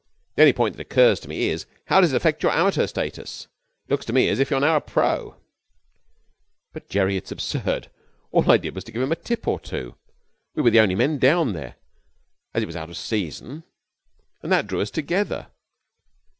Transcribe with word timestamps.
The 0.33 0.41
only 0.41 0.53
point 0.53 0.75
that 0.77 0.81
occurs 0.81 1.19
to 1.19 1.27
me 1.29 1.49
is, 1.49 1.67
how 1.85 2.01
does 2.01 2.11
it 2.11 2.15
affect 2.15 2.41
your 2.41 2.51
amateur 2.51 2.87
status? 2.87 3.47
It 3.87 3.91
looks 3.91 4.05
to 4.05 4.13
me 4.13 4.29
as 4.29 4.39
if 4.39 4.49
you 4.49 4.55
were 4.55 4.59
now 4.61 4.75
a 4.75 4.81
pro.' 4.81 5.35
'But, 6.73 6.89
Jerry, 6.89 7.17
it's 7.17 7.31
absurd. 7.31 7.91
All 8.31 8.49
I 8.51 8.57
did 8.57 8.73
was 8.73 8.83
to 8.85 8.91
give 8.91 9.03
him 9.03 9.11
a 9.11 9.15
tip 9.15 9.47
or 9.47 9.59
two. 9.59 9.93
We 10.55 10.63
were 10.63 10.71
the 10.71 10.79
only 10.79 10.95
men 10.95 11.19
down 11.19 11.53
there, 11.53 11.75
as 12.55 12.63
it 12.63 12.65
was 12.65 12.75
out 12.75 12.85
of 12.89 12.95
the 12.95 12.95
season, 12.95 13.63
and 14.41 14.51
that 14.51 14.65
drew 14.65 14.81
us 14.81 14.89
together. 14.89 15.51